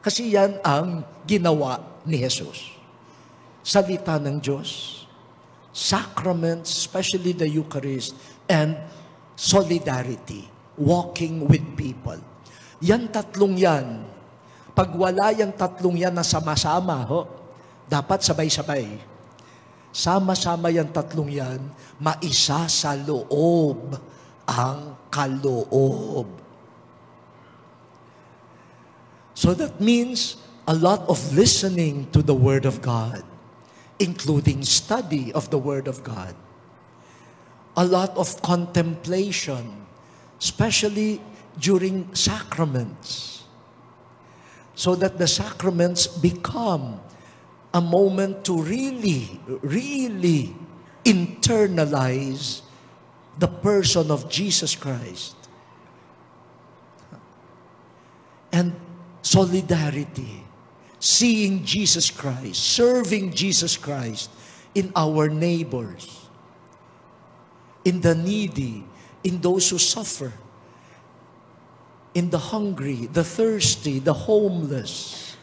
[0.00, 2.72] Kasi yan ang ginawa ni Jesus.
[3.64, 5.03] Salita ng Diyos,
[5.84, 8.16] sacraments, especially the Eucharist,
[8.48, 8.72] and
[9.36, 10.48] solidarity,
[10.80, 12.16] walking with people.
[12.80, 14.08] Yan tatlong yan.
[14.72, 17.28] Pag wala yung tatlong yan na sama-sama, ho,
[17.84, 18.96] dapat sabay-sabay.
[19.92, 21.60] Sama-sama yung tatlong yan,
[22.00, 23.94] maisa sa loob
[24.48, 26.26] ang kaloob.
[29.36, 33.33] So that means a lot of listening to the Word of God
[34.04, 36.36] including study of the Word of God.
[37.76, 39.86] A lot of contemplation,
[40.38, 41.24] especially
[41.58, 43.44] during sacraments,
[44.74, 47.00] so that the sacraments become
[47.72, 50.54] a moment to really, really
[51.04, 52.60] internalize
[53.38, 55.34] the person of Jesus Christ.
[58.52, 58.76] And
[59.22, 60.43] solidarity
[61.04, 64.32] seeing Jesus Christ, serving Jesus Christ
[64.72, 66.08] in our neighbors,
[67.84, 68.80] in the needy,
[69.20, 70.32] in those who suffer,
[72.16, 75.36] in the hungry, the thirsty, the homeless.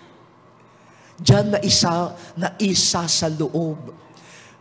[1.21, 3.93] Diyan na isa, na isa sa loob.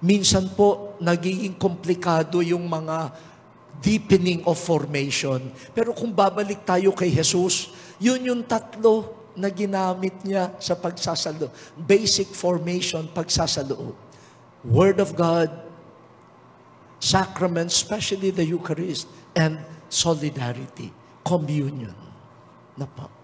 [0.04, 3.08] Minsan po, nagiging komplikado yung mga
[3.80, 5.48] deepening of formation.
[5.72, 11.51] Pero kung babalik tayo kay Jesus, yun yung tatlo na ginamit niya sa pagsasalo.
[11.75, 13.95] Basic formation, pagsasalo.
[14.66, 15.49] Word of God,
[17.01, 20.93] sacraments, especially the Eucharist, and solidarity,
[21.25, 21.97] communion.
[22.77, 23.21] Na po.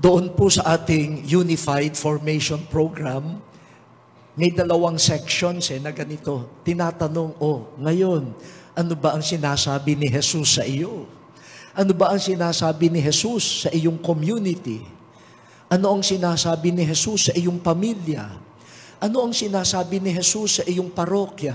[0.00, 3.36] Doon po sa ating Unified Formation Program,
[4.32, 6.64] may dalawang sections eh na ganito.
[6.64, 8.32] Tinatanong, oh, ngayon,
[8.74, 11.06] ano ba ang sinasabi ni Jesus sa iyo?
[11.74, 14.82] Ano ba ang sinasabi ni Jesus sa iyong community?
[15.70, 18.26] Ano ang sinasabi ni Jesus sa iyong pamilya?
[19.02, 21.54] Ano ang sinasabi ni Jesus sa iyong parokya?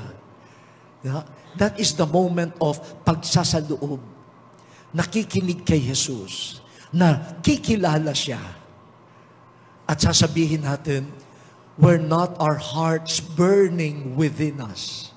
[1.55, 4.03] That is the moment of pagsasaloob.
[4.95, 6.59] Nakikinig kay Jesus
[6.91, 8.39] na kikilala siya.
[9.87, 11.11] At sasabihin natin,
[11.79, 15.14] were not our hearts burning within us?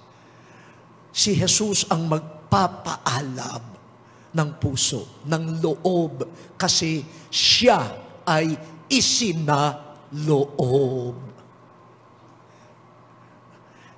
[1.19, 3.63] Si Jesus ang magpapaalam
[4.31, 6.23] ng puso, ng loob,
[6.55, 7.91] kasi siya
[8.23, 8.55] ay
[8.87, 9.59] isinaloob.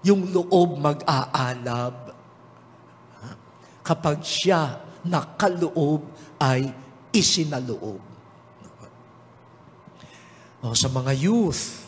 [0.00, 2.16] Yung loob mag-aalab.
[3.84, 6.08] Kapag siya nakaloob
[6.40, 6.72] ay
[7.12, 8.00] isinaloob.
[10.60, 11.84] O, sa mga youth,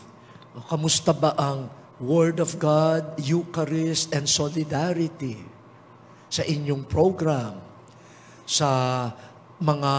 [0.53, 1.69] o, kamusta ba ang
[2.03, 5.39] Word of God, Eucharist, and Solidarity
[6.27, 7.63] sa inyong program?
[8.43, 9.07] Sa
[9.63, 9.91] mga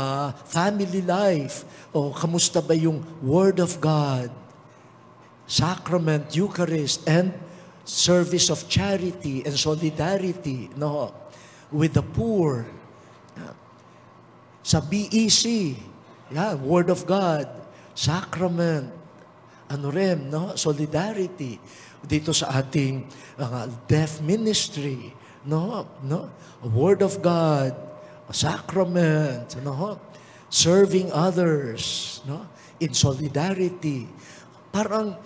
[0.44, 1.64] family life,
[1.96, 4.28] o kamusta ba yung Word of God,
[5.48, 7.32] Sacrament, Eucharist, and
[7.84, 11.12] service of charity and solidarity no,
[11.68, 12.64] with the poor,
[14.64, 15.76] sa BEC,
[16.32, 17.44] yeah, Word of God,
[17.92, 18.88] Sacrament,
[19.68, 20.56] ano rin, no?
[20.56, 21.60] Solidarity.
[22.04, 23.08] Dito sa ating
[23.40, 25.12] uh, deaf ministry,
[25.48, 25.88] no?
[26.04, 26.28] No?
[26.64, 27.72] Word of God,
[28.32, 30.00] Sacrament, no?
[30.48, 32.44] Serving others, no?
[32.80, 34.08] In solidarity.
[34.74, 35.16] Parang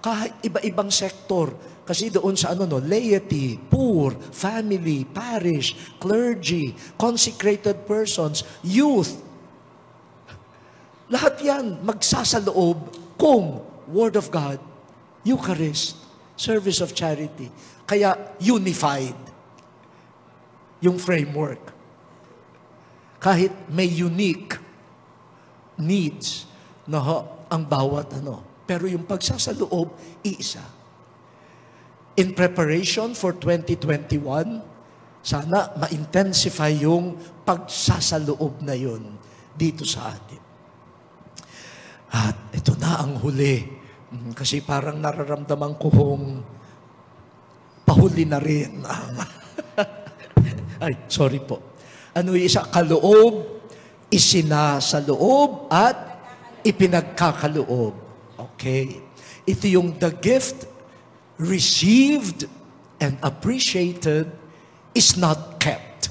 [0.00, 1.52] kahit iba-ibang sektor,
[1.90, 9.18] kasi doon sa ano no, laity, poor, family, parish, clergy, consecrated persons, youth.
[11.10, 12.78] Lahat yan magsasaloob
[13.18, 13.58] kung
[13.90, 14.62] Word of God,
[15.26, 15.99] Eucharist,
[16.40, 17.52] service of charity.
[17.84, 19.20] Kaya unified
[20.80, 21.60] yung framework.
[23.20, 24.56] Kahit may unique
[25.76, 26.48] needs
[26.88, 28.64] na ho, ang bawat ano.
[28.64, 29.92] Pero yung pagsasaloob,
[30.24, 30.80] iisa
[32.20, 34.60] in preparation for 2021,
[35.24, 37.16] sana ma-intensify yung
[37.48, 39.16] pagsasaloob na yun
[39.56, 40.42] dito sa atin.
[42.12, 43.79] At ito na ang huli.
[44.10, 46.42] Mm, kasi parang nararamdaman ko kung
[47.86, 48.82] pahuli na rin.
[50.82, 51.62] Ay, sorry po.
[52.10, 52.66] Ano yung isa?
[52.66, 53.62] Kaloob,
[54.10, 56.18] isina sa loob, at
[56.66, 57.94] ipinagkakaloob.
[58.54, 58.98] Okay.
[59.46, 60.66] Ito yung the gift
[61.38, 62.50] received
[62.98, 64.28] and appreciated
[64.92, 66.10] is not kept,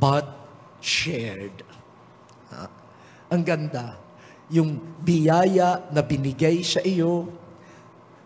[0.00, 0.24] but
[0.80, 1.60] shared.
[2.50, 2.66] Ha?
[3.30, 4.03] Ang ganda.
[4.54, 7.26] Yung biyaya na binigay sa iyo,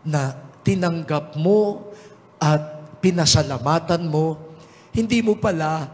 [0.04, 1.88] na tinanggap mo
[2.36, 2.60] at
[3.00, 4.36] pinasalamatan mo,
[4.92, 5.88] hindi mo pala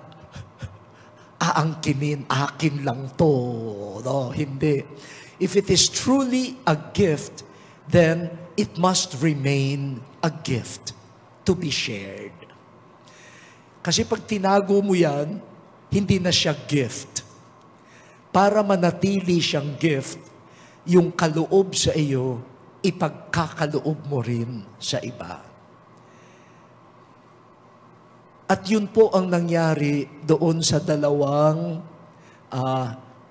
[1.39, 3.33] aangkinin, akin lang to.
[4.01, 4.83] No, hindi.
[5.39, 7.45] If it is truly a gift,
[7.91, 10.97] then it must remain a gift
[11.45, 12.33] to be shared.
[13.85, 15.37] Kasi pag tinago mo yan,
[15.93, 17.21] hindi na siya gift.
[18.33, 20.19] Para manatili siyang gift,
[20.85, 22.41] yung kaloob sa iyo,
[22.85, 25.41] ipagkakaloob mo rin sa iba.
[28.45, 31.81] At yun po ang nangyari doon sa dalawang
[32.53, 32.89] uh,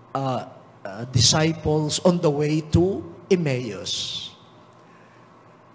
[0.10, 0.42] uh,
[0.82, 4.26] uh, disciples on the way to Emmaus.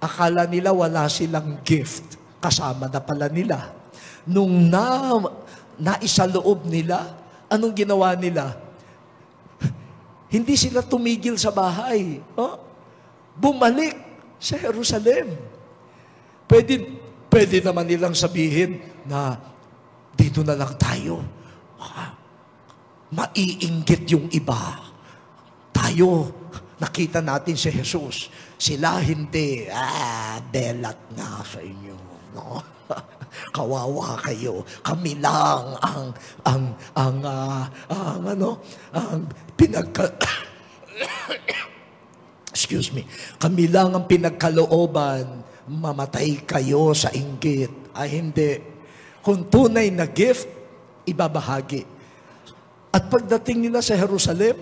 [0.02, 2.18] Akala nila wala silang gift.
[2.42, 3.70] Kasama na pala nila.
[4.26, 5.14] Nung na,
[5.78, 7.14] naisaloob nila,
[7.46, 8.67] anong ginawa nila?
[10.28, 12.20] Hindi sila tumigil sa bahay.
[12.36, 12.60] Oh?
[13.32, 13.96] Bumalik
[14.36, 15.32] sa Jerusalem.
[16.44, 17.00] Pwede,
[17.33, 19.40] pwede naman nilang sabihin na
[20.12, 21.24] dito na lang tayo.
[21.81, 22.12] Ah,
[23.12, 24.92] maiinggit yung iba.
[25.72, 26.29] Tayo,
[26.76, 28.29] nakita natin si Jesus.
[28.60, 29.64] Sila hindi.
[29.72, 31.96] Ah, belat na sa inyo.
[32.37, 32.60] No?
[33.50, 34.64] Kawawa kayo.
[34.83, 36.06] Kami lang ang
[36.44, 36.62] ang
[36.94, 38.50] ang uh, ang ano,
[38.92, 40.08] ang pinagka
[42.54, 43.06] Excuse me.
[43.38, 45.46] Kami lang ang pinagkalooban.
[45.68, 47.92] Mamatay kayo sa inggit.
[47.94, 48.58] Ay hindi.
[49.22, 50.48] Kung tunay na gift,
[51.06, 51.85] ibabahagi.
[52.88, 54.56] At pagdating nila sa Jerusalem,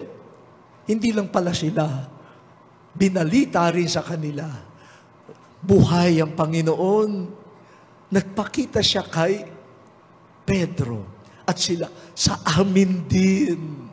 [0.85, 2.17] hindi lang pala sila
[2.97, 4.49] binalita rin sa kanila,
[5.61, 7.36] buhay ang Panginoon.
[8.07, 9.43] Nagpakita siya kay
[10.47, 11.03] Pedro
[11.43, 13.91] at sila sa amin din.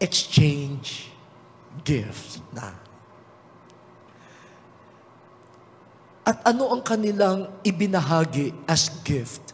[0.00, 1.12] Exchange
[1.84, 2.72] gifts na.
[6.24, 9.52] At ano ang kanilang ibinahagi as gift?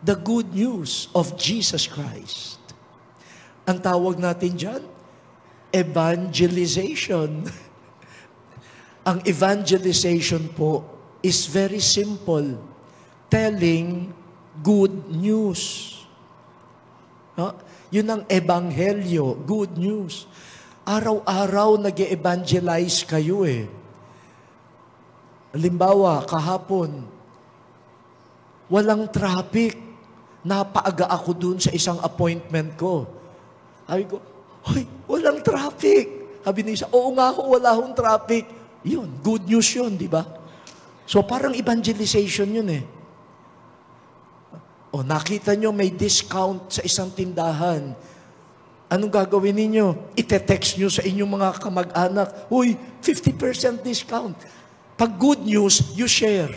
[0.00, 2.60] The good news of Jesus Christ.
[3.68, 4.82] Ang tawag natin dyan,
[5.72, 7.44] evangelization.
[9.08, 10.93] ang evangelization po
[11.24, 12.60] is very simple.
[13.32, 14.12] Telling
[14.60, 15.90] good news.
[17.40, 17.56] Ha?
[17.88, 20.28] Yun ang ebanghelyo, good news.
[20.84, 23.64] Araw-araw nag evangelize kayo eh.
[25.56, 27.08] Halimbawa, kahapon,
[28.68, 29.80] walang traffic.
[30.44, 33.08] Napaaga ako dun sa isang appointment ko.
[33.88, 34.20] Sabi ko,
[34.64, 36.08] Hoy, walang traffic.
[36.40, 38.48] Sabi ni isa, oo nga ho, wala hong traffic.
[38.84, 40.24] Yun, good news yun, di ba?
[41.04, 42.84] So parang evangelization yun eh.
[44.94, 47.92] O nakita nyo may discount sa isang tindahan.
[48.86, 50.14] Anong gagawin ninyo?
[50.14, 54.38] Ite-text nyo sa inyong mga kamag-anak, Uy, 50% discount.
[54.94, 56.54] Pag good news, you share.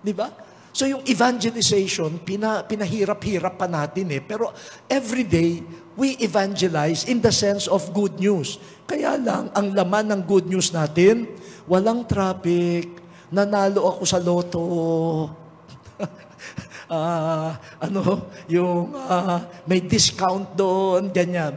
[0.00, 0.32] Di ba?
[0.72, 4.20] So yung evangelization, pina, pinahirap-hirap pa natin eh.
[4.24, 4.52] Pero
[4.88, 5.60] every day,
[5.96, 8.56] we evangelize in the sense of good news.
[8.88, 11.28] Kaya lang, ang laman ng good news natin,
[11.68, 14.62] walang traffic, nanalo ako sa loto,
[16.90, 17.50] uh,
[17.86, 18.02] ano,
[18.46, 21.54] yung uh, may discount doon, ganyan.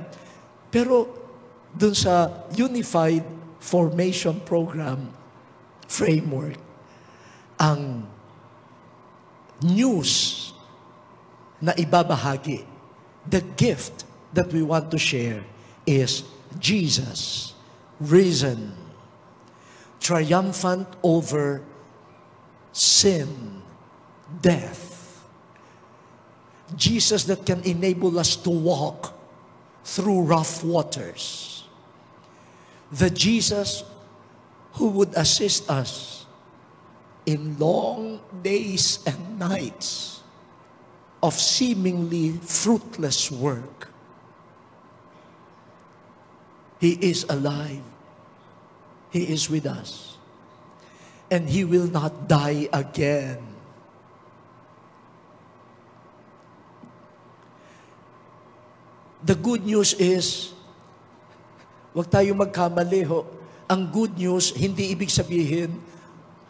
[0.74, 1.10] Pero
[1.74, 3.26] doon sa Unified
[3.62, 5.10] Formation Program
[5.90, 6.58] framework,
[7.60, 8.06] ang
[9.62, 10.54] news
[11.60, 12.64] na ibabahagi,
[13.28, 15.44] the gift that we want to share
[15.86, 16.24] is
[16.58, 17.54] Jesus,
[18.00, 18.74] risen,
[20.10, 21.62] triumphant over
[22.74, 23.62] sin,
[24.42, 25.22] death.
[26.76, 29.14] Jesus that can enable us to walk
[29.86, 31.64] through rough waters.
[32.92, 33.84] The Jesus
[34.82, 36.26] who would assist us
[37.28, 40.24] in long days and nights
[41.22, 43.94] of seemingly fruitless work.
[46.82, 47.99] He is alive.
[49.10, 50.18] He is with us.
[51.30, 53.42] And He will not die again.
[59.20, 60.56] The good news is,
[61.92, 63.28] wag tayo magkamali ho.
[63.70, 65.76] Ang good news, hindi ibig sabihin,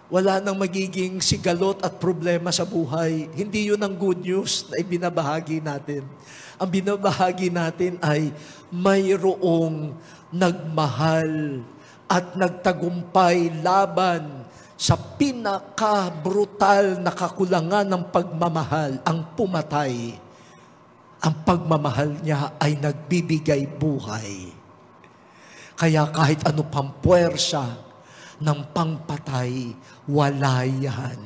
[0.10, 3.30] wala nang magiging sigalot at problema sa buhay.
[3.34, 6.02] Hindi yun ang good news na ibinabahagi natin.
[6.58, 8.34] Ang binabahagi natin ay
[8.70, 9.94] mayroong
[10.34, 11.62] nagmahal
[12.10, 20.18] at nagtagumpay laban sa pinaka-brutal na kakulangan ng pagmamahal, ang pumatay.
[21.20, 24.56] Ang pagmamahal niya ay nagbibigay buhay.
[25.76, 27.90] Kaya kahit ano pang puwersa,
[28.40, 29.76] ng pangpatay,
[30.08, 31.20] wala yan.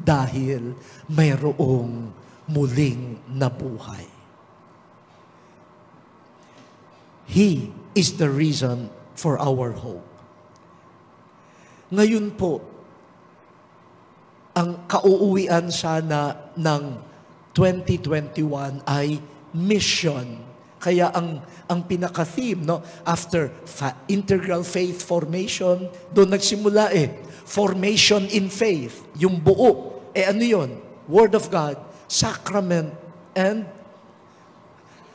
[0.00, 0.72] Dahil
[1.12, 2.08] mayroong
[2.48, 4.08] muling nabuhay.
[7.28, 8.88] He is the reason
[9.18, 10.06] for our hope.
[11.90, 12.62] Ngayon po,
[14.54, 16.82] ang kauuwian sana ng
[17.50, 19.18] 2021 ay
[19.58, 20.46] mission
[20.78, 27.10] kaya ang ang pinaka-theme no after fa- integral faith formation, doon nagsimula eh
[27.42, 29.98] formation in faith, yung buo.
[30.14, 30.70] Eh ano 'yon?
[31.10, 32.94] Word of God, sacrament
[33.34, 33.66] and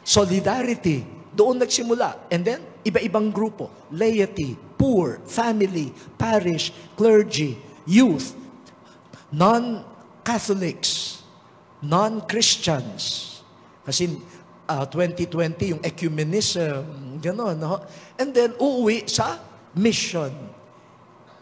[0.03, 1.07] solidarity.
[1.31, 2.27] Doon nagsimula.
[2.27, 7.55] And then iba-ibang grupo, laity, poor, family, parish, clergy,
[7.87, 8.35] youth,
[9.31, 11.23] non-Catholics,
[11.79, 13.31] non-Christians.
[13.83, 14.15] Kasi
[14.67, 16.83] uh, ah, 2020, yung ecumenism,
[17.19, 17.55] gano'n.
[17.57, 17.79] No?
[18.19, 19.39] And then, uuwi sa
[19.75, 20.31] mission.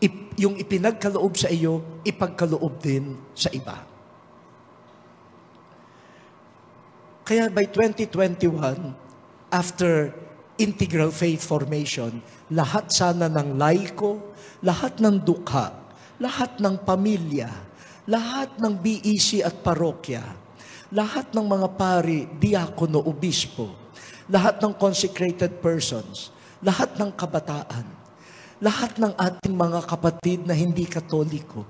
[0.01, 3.85] Ip, yung ipinagkaloob sa iyo, ipagkaloob din sa iba.
[7.21, 8.97] Kaya by 2021,
[9.53, 10.09] after
[10.61, 12.21] integral faith formation,
[12.53, 14.31] lahat sana ng laiko,
[14.61, 15.73] lahat ng dukha,
[16.21, 17.49] lahat ng pamilya,
[18.05, 20.21] lahat ng BEC at parokya,
[20.93, 23.73] lahat ng mga pari, diakono, obispo,
[24.29, 26.29] lahat ng consecrated persons,
[26.61, 27.85] lahat ng kabataan,
[28.61, 31.65] lahat ng ating mga kapatid na hindi katoliko,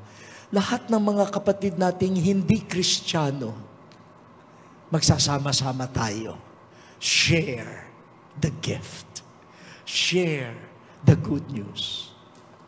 [0.52, 3.56] lahat ng mga kapatid nating hindi kristyano,
[4.92, 6.36] magsasama-sama tayo.
[7.02, 7.91] Share
[8.40, 9.26] the gift.
[9.84, 10.56] Share
[11.04, 12.14] the good news.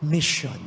[0.03, 0.59] Mission.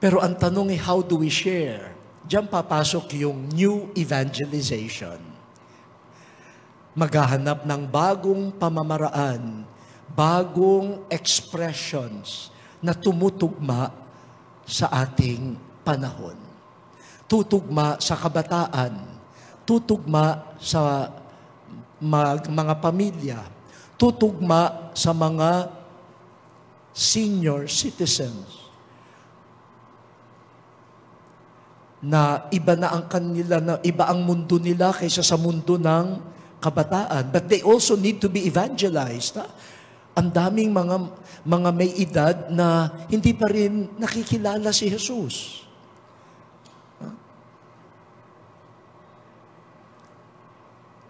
[0.00, 1.92] Pero ang tanong ay, how do we share?
[2.24, 5.20] Diyan papasok yung new evangelization.
[6.96, 9.64] Maghahanap ng bagong pamamaraan,
[10.12, 12.48] bagong expressions
[12.80, 13.92] na tumutugma
[14.64, 16.36] sa ating panahon.
[17.28, 19.20] Tutugma sa kabataan,
[19.68, 21.12] tutugma sa
[22.00, 23.40] mag, mga pamilya,
[24.00, 25.68] tutugma sa mga
[26.96, 28.60] senior citizens,
[32.00, 36.16] na iba na ang kanila, na iba ang mundo nila kaysa sa mundo ng
[36.56, 37.28] kabataan.
[37.28, 39.36] But they also need to be evangelized.
[39.36, 39.44] Ha?
[40.16, 40.96] Ang daming mga,
[41.44, 45.68] mga may edad na hindi pa rin nakikilala si Jesus.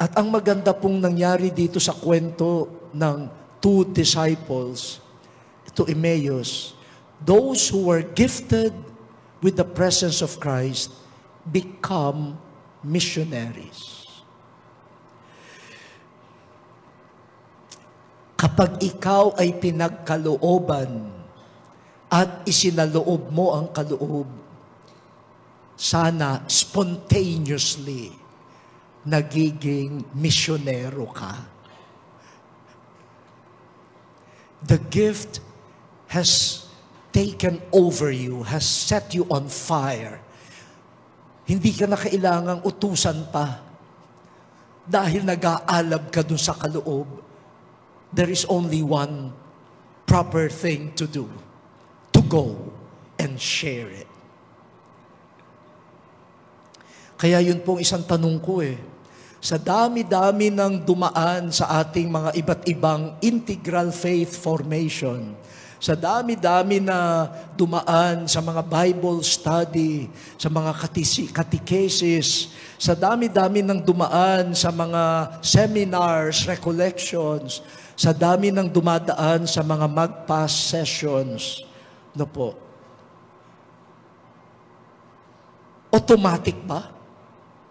[0.01, 3.29] At ang maganda pong nangyari dito sa kwento ng
[3.61, 5.05] two disciples
[5.77, 6.73] to Emmaus,
[7.21, 8.73] those who were gifted
[9.45, 10.89] with the presence of Christ
[11.45, 12.41] become
[12.81, 14.09] missionaries.
[18.41, 21.13] Kapag ikaw ay pinagkalooban
[22.09, 24.33] at isinaloob mo ang kaloob,
[25.77, 28.20] sana spontaneously
[29.07, 31.33] nagiging misyonero ka.
[34.61, 35.41] The gift
[36.13, 36.63] has
[37.13, 40.21] taken over you, has set you on fire.
[41.49, 43.65] Hindi ka na kailangang utusan pa.
[44.85, 47.09] Dahil nag-aalab ka dun sa kaloob,
[48.13, 49.33] there is only one
[50.05, 51.31] proper thing to do.
[52.13, 52.59] To go
[53.17, 54.11] and share it.
[57.21, 58.90] Kaya yun pong isang tanong ko eh.
[59.41, 65.33] Sa dami-dami ng dumaan sa ating mga iba't ibang integral faith formation,
[65.81, 67.25] sa dami-dami na
[67.57, 70.77] dumaan sa mga Bible study, sa mga
[71.33, 77.65] catechesis, sa dami-dami ng dumaan sa mga seminars, recollections,
[77.97, 81.65] sa dami ng dumadaan sa mga mag-pass sessions,
[82.13, 82.53] no po,
[85.89, 86.93] automatic ba?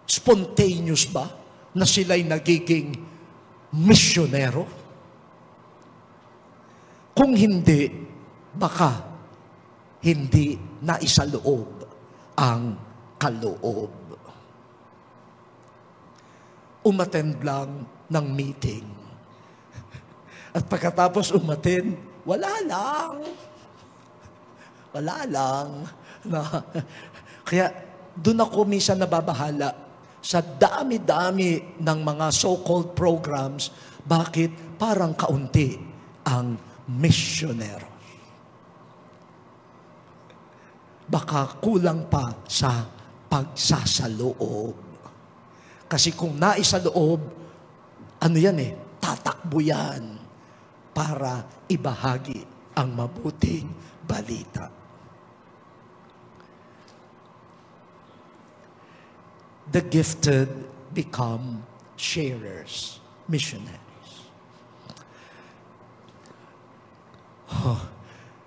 [0.02, 1.39] Spontaneous ba?
[1.74, 2.94] Na sila'y nagiging
[3.74, 4.66] misyonero?
[7.14, 7.90] Kung hindi,
[8.54, 9.06] baka
[10.00, 11.84] hindi na isaloob
[12.38, 12.74] ang
[13.20, 13.92] kaloob.
[16.80, 18.86] Umattend lang ng meeting.
[20.56, 23.14] At pagkatapos umattend, wala lang.
[24.96, 25.68] Wala lang.
[26.24, 26.40] Na,
[27.48, 27.68] kaya
[28.16, 29.89] doon ako minsan nababahala
[30.20, 33.72] sa dami-dami ng mga so-called programs,
[34.04, 35.76] bakit parang kaunti
[36.28, 36.56] ang
[36.88, 37.88] misyonero.
[41.10, 42.86] Baka kulang pa sa
[43.26, 44.78] pagsasaloob.
[45.90, 47.20] Kasi kung naisaloob,
[48.22, 50.20] ano yan eh, tatakbo yan
[50.94, 52.46] para ibahagi
[52.78, 53.66] ang mabuting
[54.06, 54.79] balita.
[59.70, 60.50] The gifted
[60.90, 61.62] become
[61.94, 62.98] sharers,
[63.30, 63.78] missionaries.
[67.50, 67.78] Oh,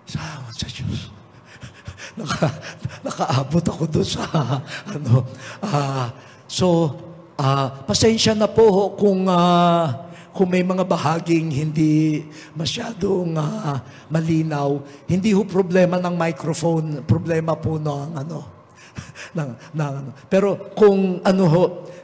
[0.03, 1.11] salamat sa Diyos.
[2.19, 2.47] Naka,
[3.07, 4.23] nakaabot ako doon sa
[4.87, 5.23] ano.
[5.63, 6.07] Uh,
[6.45, 6.91] so,
[7.39, 12.25] uh, pasensya na po kung uh, kung may mga bahaging hindi
[12.57, 13.77] masyadong uh,
[14.09, 18.52] malinaw, hindi ho problema ng microphone, problema po ng ano,
[19.37, 20.11] ng, ng ano.
[20.29, 21.63] Pero kung ano ho,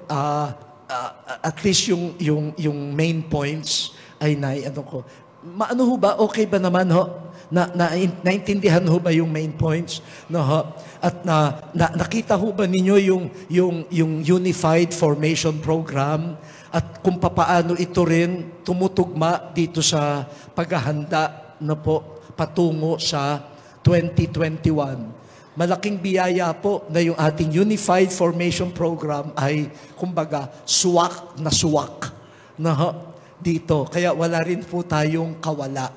[0.09, 0.47] uh,
[0.89, 1.11] uh,
[1.45, 4.97] at least yung, yung, yung main points ay na, ano ko,
[5.43, 7.07] maano ho ba, okay ba naman ho?
[7.49, 7.89] Na, na,
[8.21, 10.05] naintindihan ho ba yung main points?
[10.29, 10.61] No, ho?
[11.01, 16.37] At na, na, nakita ho ba ninyo yung, yung, yung Unified Formation Program?
[16.69, 23.41] At kung papaano ito rin tumutugma dito sa paghahanda na po patungo sa
[23.81, 25.18] 2021.
[25.59, 29.67] Malaking biyaya po na yung ating Unified Formation Program ay,
[29.99, 32.15] kumbaga, suwak na suwak.
[32.55, 32.95] Na,
[33.43, 33.83] dito.
[33.91, 35.91] Kaya wala rin po tayong kawala.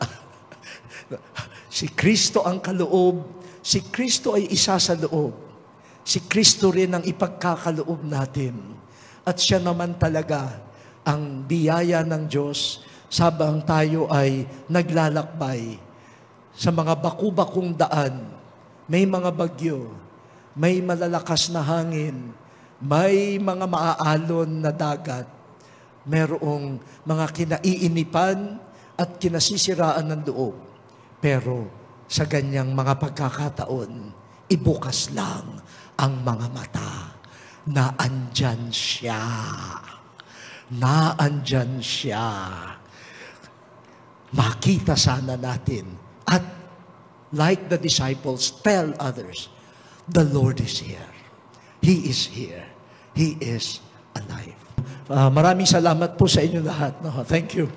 [1.79, 3.23] si Kristo ang kaloob.
[3.63, 5.31] Si Kristo ay isa sa loob.
[6.03, 8.59] Si Kristo rin ang ipagkakaloob natin.
[9.23, 10.59] At siya naman talaga
[11.07, 15.79] ang biyaya ng Diyos sabang tayo ay naglalakbay
[16.51, 18.42] sa mga baku-bakong daan.
[18.91, 19.95] May mga bagyo,
[20.59, 22.35] may malalakas na hangin,
[22.83, 25.31] may mga maaalon na dagat,
[26.03, 28.59] merong mga kinaiinipan
[28.99, 30.57] at kinasisiraan ng loob.
[31.23, 31.71] Pero
[32.11, 33.93] sa ganyang mga pagkakataon,
[34.51, 35.63] ibukas lang
[35.97, 36.93] ang mga mata
[37.71, 39.23] na andyan siya.
[40.75, 42.29] Na andyan siya.
[44.33, 45.87] Makita sana natin
[46.27, 46.62] at
[47.33, 49.49] like the disciples, tell others,
[50.09, 51.09] the Lord is here.
[51.81, 52.65] He is here.
[53.17, 53.81] He is
[54.15, 54.57] alive.
[55.11, 56.97] Ah, maraming salamat po sa inyo lahat.
[57.03, 57.11] No?
[57.25, 57.69] Thank you.